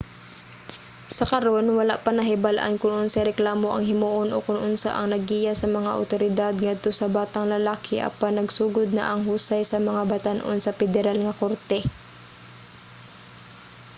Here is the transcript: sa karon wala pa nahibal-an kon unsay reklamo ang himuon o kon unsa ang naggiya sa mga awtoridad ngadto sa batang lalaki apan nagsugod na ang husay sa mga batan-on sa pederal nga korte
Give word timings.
sa 1.17 1.25
karon 1.33 1.67
wala 1.79 1.95
pa 2.03 2.11
nahibal-an 2.17 2.73
kon 2.79 2.93
unsay 3.01 3.23
reklamo 3.31 3.67
ang 3.71 3.83
himuon 3.89 4.29
o 4.35 4.37
kon 4.45 4.63
unsa 4.69 4.89
ang 4.93 5.07
naggiya 5.11 5.53
sa 5.57 5.67
mga 5.77 5.91
awtoridad 5.99 6.53
ngadto 6.63 6.89
sa 6.95 7.11
batang 7.17 7.45
lalaki 7.55 7.95
apan 8.09 8.31
nagsugod 8.35 8.89
na 8.93 9.03
ang 9.11 9.21
husay 9.29 9.61
sa 9.67 9.77
mga 9.89 10.01
batan-on 10.11 10.59
sa 10.61 10.75
pederal 10.79 11.17
nga 11.23 11.37
korte 11.41 11.79